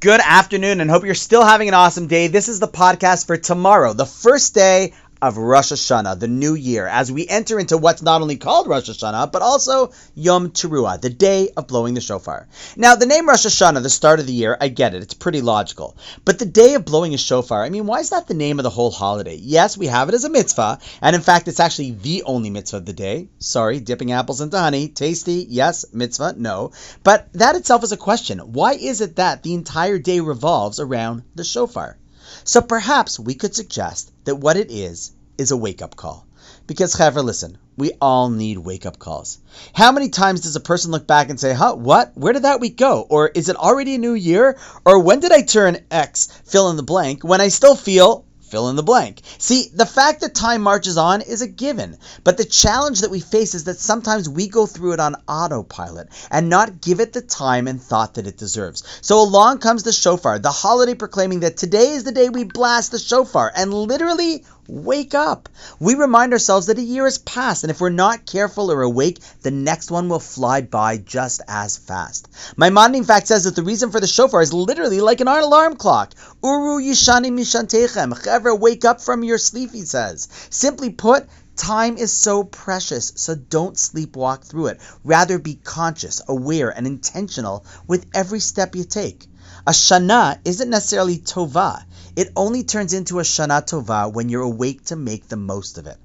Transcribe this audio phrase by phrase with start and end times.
[0.00, 2.28] Good afternoon and hope you're still having an awesome day.
[2.28, 6.86] This is the podcast for tomorrow, the first day of Rosh Hashanah, the new year,
[6.86, 11.10] as we enter into what's not only called Rosh Hashanah, but also Yom Teruah, the
[11.10, 12.48] day of blowing the shofar.
[12.76, 15.42] Now, the name Rosh Hashanah, the start of the year, I get it, it's pretty
[15.42, 15.96] logical.
[16.24, 18.62] But the day of blowing a shofar, I mean, why is that the name of
[18.62, 19.36] the whole holiday?
[19.36, 22.78] Yes, we have it as a mitzvah, and in fact, it's actually the only mitzvah
[22.78, 23.28] of the day.
[23.38, 24.88] Sorry, dipping apples into honey.
[24.88, 25.84] Tasty, yes.
[25.92, 26.72] Mitzvah, no.
[27.02, 28.38] But that itself is a question.
[28.38, 31.98] Why is it that the entire day revolves around the shofar?
[32.44, 36.26] So perhaps we could suggest that what it is is a wake up call.
[36.66, 39.38] Because, Chaver, listen, we all need wake up calls.
[39.74, 42.12] How many times does a person look back and say, huh, what?
[42.16, 43.06] Where did that week go?
[43.08, 44.58] Or is it already a new year?
[44.84, 48.68] Or when did I turn X, fill in the blank, when I still feel fill
[48.68, 49.20] in the blank.
[49.38, 53.20] See, the fact that time marches on is a given, but the challenge that we
[53.20, 57.22] face is that sometimes we go through it on autopilot and not give it the
[57.22, 58.82] time and thought that it deserves.
[59.02, 62.90] So along comes the shofar, the holiday proclaiming that today is the day we blast
[62.90, 65.48] the shofar and literally wake up.
[65.78, 69.18] We remind ourselves that a year has passed, and if we're not careful or awake,
[69.42, 72.28] the next one will fly by just as fast.
[72.56, 75.76] Maimonides, in fact, says that the reason for the shofar is literally like an alarm
[75.76, 76.12] clock.
[76.42, 78.14] Uru yishani mishantechem.
[78.14, 80.28] Chaver, wake up from your sleep, he says.
[80.50, 81.26] Simply put,
[81.56, 84.80] Time is so precious, so don't sleepwalk through it.
[85.04, 89.26] Rather be conscious, aware, and intentional with every step you take.
[89.66, 91.82] A shana isn't necessarily tova.
[92.20, 95.86] It only turns into a shana tova when you're awake to make the most of
[95.86, 95.96] it.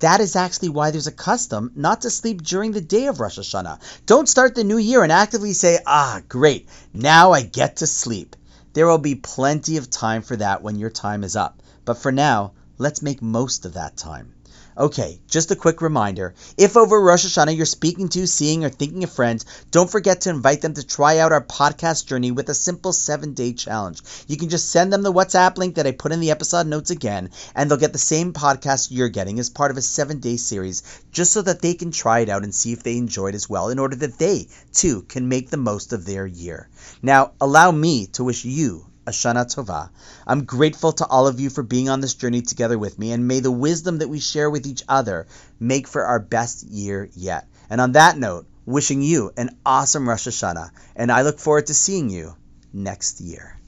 [0.00, 3.38] That is actually why there's a custom not to sleep during the day of Rosh
[3.38, 3.78] Hashanah.
[4.04, 8.34] Don't start the new year and actively say, ah, great, now I get to sleep.
[8.72, 11.62] There will be plenty of time for that when your time is up.
[11.84, 14.34] But for now, let's make most of that time.
[14.80, 16.32] Okay, just a quick reminder.
[16.56, 20.30] If over Rosh Hashanah you're speaking to, seeing, or thinking of friends, don't forget to
[20.30, 24.00] invite them to try out our podcast journey with a simple seven day challenge.
[24.26, 26.88] You can just send them the WhatsApp link that I put in the episode notes
[26.88, 30.38] again, and they'll get the same podcast you're getting as part of a seven day
[30.38, 33.34] series, just so that they can try it out and see if they enjoy it
[33.34, 36.70] as well, in order that they, too, can make the most of their year.
[37.02, 39.90] Now, allow me to wish you Ashana Tova.
[40.26, 43.28] I'm grateful to all of you for being on this journey together with me, and
[43.28, 45.26] may the wisdom that we share with each other
[45.58, 47.46] make for our best year yet.
[47.68, 51.74] And on that note, wishing you an awesome Rosh Hashanah, and I look forward to
[51.74, 52.36] seeing you
[52.72, 53.59] next year.